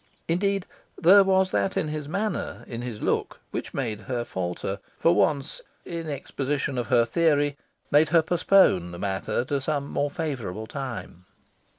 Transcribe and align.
Indeed, 0.27 0.65
there 0.97 1.23
was 1.23 1.51
that 1.51 1.77
in 1.77 1.89
his 1.89 2.07
manner, 2.09 2.63
in 2.65 2.81
his 2.81 3.03
look, 3.03 3.39
which 3.51 3.71
made 3.71 3.99
her 3.99 4.25
falter, 4.25 4.79
for 4.97 5.13
once, 5.13 5.61
in 5.85 6.09
exposition 6.09 6.79
of 6.79 6.87
her 6.87 7.05
theory 7.05 7.55
made 7.91 8.09
her 8.09 8.23
postpone 8.23 8.93
the 8.93 8.97
matter 8.97 9.45
to 9.45 9.61
some 9.61 9.87
more 9.91 10.09
favourable 10.09 10.65
time. 10.65 11.27